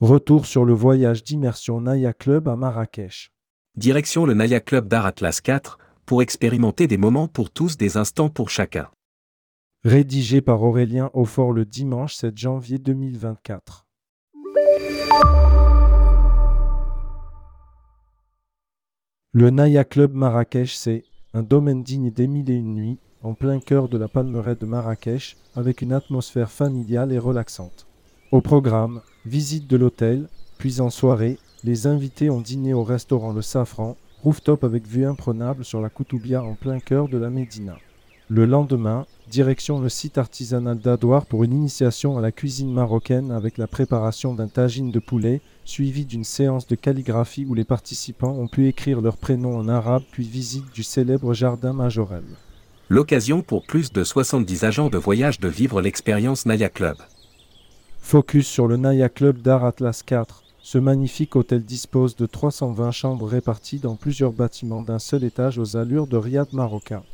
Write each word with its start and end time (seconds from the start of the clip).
Retour 0.00 0.46
sur 0.46 0.64
le 0.64 0.72
voyage 0.72 1.24
d'immersion 1.24 1.82
Naya 1.82 2.14
Club 2.14 2.48
à 2.48 2.56
Marrakech. 2.56 3.30
Direction 3.76 4.24
le 4.24 4.32
Naya 4.32 4.58
Club 4.58 4.88
d'Art 4.88 5.04
Atlas 5.04 5.42
4, 5.42 5.76
pour 6.06 6.22
expérimenter 6.22 6.86
des 6.86 6.96
moments 6.96 7.28
pour 7.28 7.50
tous, 7.50 7.76
des 7.76 7.98
instants 7.98 8.30
pour 8.30 8.48
chacun. 8.48 8.88
Rédigé 9.84 10.40
par 10.40 10.62
Aurélien 10.62 11.10
Aufort 11.12 11.52
le 11.52 11.66
dimanche 11.66 12.14
7 12.14 12.38
janvier 12.38 12.78
2024. 12.78 13.86
Le 19.32 19.50
Naya 19.50 19.84
Club 19.84 20.14
Marrakech, 20.14 20.76
c'est 20.76 21.04
un 21.34 21.42
domaine 21.42 21.82
digne 21.82 22.10
des 22.10 22.26
mille 22.26 22.50
et 22.50 22.54
une 22.54 22.74
nuits, 22.74 22.98
en 23.20 23.34
plein 23.34 23.60
cœur 23.60 23.90
de 23.90 23.98
la 23.98 24.08
palmeraie 24.08 24.56
de 24.56 24.64
Marrakech, 24.64 25.36
avec 25.54 25.82
une 25.82 25.92
atmosphère 25.92 26.50
familiale 26.50 27.12
et 27.12 27.18
relaxante. 27.18 27.89
Au 28.32 28.40
programme, 28.40 29.00
visite 29.26 29.66
de 29.66 29.76
l'hôtel, 29.76 30.28
puis 30.56 30.80
en 30.80 30.88
soirée, 30.88 31.36
les 31.64 31.88
invités 31.88 32.30
ont 32.30 32.40
dîné 32.40 32.72
au 32.72 32.84
restaurant 32.84 33.32
Le 33.32 33.42
Safran, 33.42 33.96
rooftop 34.22 34.62
avec 34.62 34.86
vue 34.86 35.04
imprenable 35.04 35.64
sur 35.64 35.80
la 35.80 35.88
Koutoubia 35.88 36.40
en 36.40 36.54
plein 36.54 36.78
cœur 36.78 37.08
de 37.08 37.18
la 37.18 37.28
Médina. 37.28 37.76
Le 38.28 38.46
lendemain, 38.46 39.04
direction 39.28 39.80
le 39.80 39.88
site 39.88 40.16
artisanal 40.16 40.78
d'Adouar 40.78 41.26
pour 41.26 41.42
une 41.42 41.52
initiation 41.52 42.18
à 42.18 42.20
la 42.20 42.30
cuisine 42.30 42.72
marocaine 42.72 43.32
avec 43.32 43.58
la 43.58 43.66
préparation 43.66 44.32
d'un 44.32 44.46
tagine 44.46 44.92
de 44.92 45.00
poulet, 45.00 45.40
suivi 45.64 46.04
d'une 46.04 46.22
séance 46.22 46.68
de 46.68 46.76
calligraphie 46.76 47.46
où 47.48 47.54
les 47.54 47.64
participants 47.64 48.36
ont 48.38 48.46
pu 48.46 48.68
écrire 48.68 49.00
leurs 49.00 49.16
prénoms 49.16 49.56
en 49.56 49.66
arabe 49.66 50.04
puis 50.12 50.24
visite 50.24 50.72
du 50.72 50.84
célèbre 50.84 51.34
jardin 51.34 51.72
Majorel. 51.72 52.22
L'occasion 52.88 53.42
pour 53.42 53.66
plus 53.66 53.92
de 53.92 54.04
70 54.04 54.62
agents 54.62 54.88
de 54.88 54.98
voyage 54.98 55.40
de 55.40 55.48
vivre 55.48 55.82
l'expérience 55.82 56.46
Naya 56.46 56.68
Club. 56.68 56.96
Focus 58.10 58.48
sur 58.48 58.66
le 58.66 58.76
Naya 58.76 59.08
Club 59.08 59.40
d'Art 59.40 59.64
Atlas 59.64 60.02
4. 60.02 60.42
Ce 60.60 60.78
magnifique 60.78 61.36
hôtel 61.36 61.62
dispose 61.62 62.16
de 62.16 62.26
320 62.26 62.90
chambres 62.90 63.28
réparties 63.28 63.78
dans 63.78 63.94
plusieurs 63.94 64.32
bâtiments 64.32 64.82
d'un 64.82 64.98
seul 64.98 65.22
étage 65.22 65.60
aux 65.60 65.76
allures 65.76 66.08
de 66.08 66.16
riad 66.16 66.48
marocain. 66.52 67.04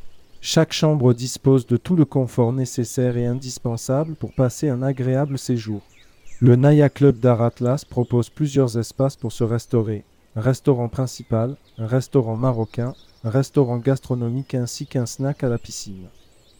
Chaque 0.41 0.73
chambre 0.73 1.13
dispose 1.13 1.67
de 1.67 1.77
tout 1.77 1.95
le 1.95 2.05
confort 2.05 2.51
nécessaire 2.51 3.15
et 3.15 3.27
indispensable 3.27 4.15
pour 4.15 4.33
passer 4.33 4.69
un 4.69 4.81
agréable 4.81 5.37
séjour. 5.37 5.83
Le 6.39 6.55
Naya 6.55 6.89
Club 6.89 7.19
d'Art 7.19 7.43
Atlas 7.43 7.85
propose 7.85 8.31
plusieurs 8.31 8.79
espaces 8.79 9.17
pour 9.17 9.31
se 9.31 9.43
restaurer. 9.43 10.03
Restaurant 10.35 10.89
principal, 10.89 11.57
un 11.77 11.85
restaurant 11.85 12.37
marocain, 12.37 12.95
un 13.23 13.29
restaurant 13.29 13.77
gastronomique 13.77 14.55
ainsi 14.55 14.87
qu'un 14.87 15.05
snack 15.05 15.43
à 15.43 15.49
la 15.49 15.59
piscine. 15.59 16.07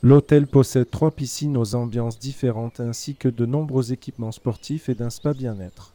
L'hôtel 0.03 0.48
possède 0.48 0.90
trois 0.90 1.12
piscines 1.12 1.58
aux 1.58 1.76
ambiances 1.76 2.20
différentes 2.20 2.80
ainsi 2.80 3.16
que 3.16 3.30
de 3.30 3.45
nombreux 3.45 3.92
équipements 3.92 4.31
sportifs 4.31 4.89
et 4.89 4.95
d'un 4.95 5.09
spa 5.09 5.34
bien-être. 5.34 5.94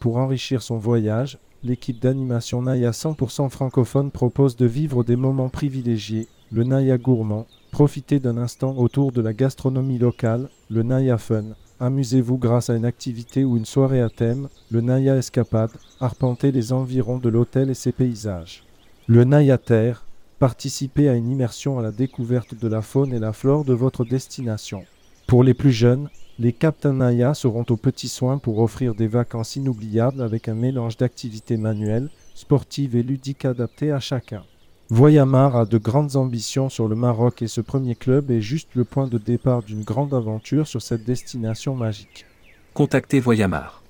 Pour 0.00 0.16
enrichir 0.16 0.62
son 0.62 0.76
voyage, 0.76 1.38
l'équipe 1.62 2.00
d'animation 2.00 2.62
Naya 2.62 2.90
100% 2.90 3.48
francophone 3.48 4.10
propose 4.10 4.56
de 4.56 4.66
vivre 4.66 5.04
des 5.04 5.16
moments 5.16 5.48
privilégiés 5.48 6.28
le 6.54 6.62
Naya 6.62 6.98
gourmand, 6.98 7.48
profitez 7.72 8.20
d'un 8.20 8.36
instant 8.36 8.76
autour 8.76 9.10
de 9.10 9.20
la 9.20 9.32
gastronomie 9.32 9.98
locale, 9.98 10.48
le 10.70 10.84
Naya 10.84 11.18
fun, 11.18 11.56
amusez-vous 11.80 12.38
grâce 12.38 12.70
à 12.70 12.76
une 12.76 12.84
activité 12.84 13.44
ou 13.44 13.56
une 13.56 13.64
soirée 13.64 14.00
à 14.00 14.08
thème, 14.08 14.48
le 14.70 14.80
Naya 14.80 15.16
escapade, 15.16 15.72
arpentez 15.98 16.52
les 16.52 16.72
environs 16.72 17.18
de 17.18 17.28
l'hôtel 17.28 17.70
et 17.70 17.74
ses 17.74 17.90
paysages. 17.90 18.62
Le 19.08 19.24
Naya 19.24 19.58
terre, 19.58 20.03
participez 20.44 21.08
à 21.08 21.14
une 21.14 21.30
immersion 21.30 21.78
à 21.78 21.82
la 21.82 21.90
découverte 21.90 22.54
de 22.54 22.68
la 22.68 22.82
faune 22.82 23.14
et 23.14 23.18
la 23.18 23.32
flore 23.32 23.64
de 23.64 23.72
votre 23.72 24.04
destination. 24.04 24.84
Pour 25.26 25.42
les 25.42 25.54
plus 25.54 25.72
jeunes, 25.72 26.10
les 26.38 26.52
Captains 26.52 26.92
Naya 26.92 27.32
seront 27.32 27.64
aux 27.70 27.78
petits 27.78 28.10
soins 28.10 28.36
pour 28.36 28.58
offrir 28.58 28.94
des 28.94 29.06
vacances 29.06 29.56
inoubliables 29.56 30.20
avec 30.20 30.48
un 30.48 30.54
mélange 30.54 30.98
d'activités 30.98 31.56
manuelles, 31.56 32.10
sportives 32.34 32.94
et 32.94 33.02
ludiques 33.02 33.46
adaptées 33.46 33.90
à 33.90 34.00
chacun. 34.00 34.42
Voyamar 34.90 35.56
a 35.56 35.64
de 35.64 35.78
grandes 35.78 36.16
ambitions 36.16 36.68
sur 36.68 36.88
le 36.88 36.94
Maroc 36.94 37.40
et 37.40 37.48
ce 37.48 37.62
premier 37.62 37.94
club 37.94 38.30
est 38.30 38.42
juste 38.42 38.68
le 38.74 38.84
point 38.84 39.06
de 39.06 39.16
départ 39.16 39.62
d'une 39.62 39.82
grande 39.82 40.12
aventure 40.12 40.66
sur 40.66 40.82
cette 40.82 41.06
destination 41.06 41.74
magique. 41.74 42.26
Contactez 42.74 43.18
Voyamar. 43.18 43.82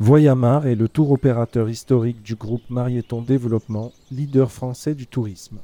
Voyamar 0.00 0.68
est 0.68 0.76
le 0.76 0.88
tour 0.88 1.10
opérateur 1.10 1.68
historique 1.68 2.22
du 2.22 2.36
groupe 2.36 2.62
Marieton 2.70 3.20
Développement, 3.20 3.92
leader 4.12 4.52
français 4.52 4.94
du 4.94 5.08
tourisme. 5.08 5.58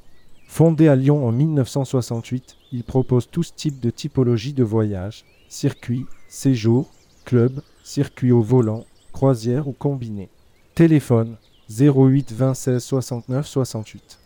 Fondé 0.57 0.87
à 0.87 0.95
Lyon 0.95 1.27
en 1.27 1.33
1968, 1.33 2.59
il 2.71 2.85
propose 2.85 3.29
tous 3.29 3.57
types 3.57 3.81
de 3.81 3.91
typologies 3.91 4.53
de 4.53 4.63
voyage, 4.63 5.25
circuits, 5.49 6.07
séjours, 6.29 6.89
clubs, 7.25 7.61
circuits 7.83 8.31
au 8.31 8.41
volant, 8.41 8.85
croisières 9.13 9.67
ou 9.67 9.73
combinés. 9.73 10.29
Téléphone 10.77 11.39
08 11.77 12.33
26 12.33 12.79
69 12.79 13.49
68. 13.49 14.21